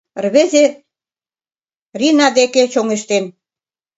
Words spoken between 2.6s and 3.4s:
чоҥештен.